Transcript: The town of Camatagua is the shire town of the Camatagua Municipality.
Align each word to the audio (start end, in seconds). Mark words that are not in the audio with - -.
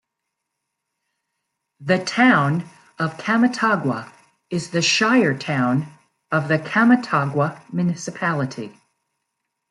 The 1.81 2.03
town 2.03 2.67
of 2.97 3.19
Camatagua 3.19 4.11
is 4.49 4.71
the 4.71 4.81
shire 4.81 5.37
town 5.37 5.93
of 6.31 6.47
the 6.47 6.57
Camatagua 6.57 7.61
Municipality. 7.71 8.75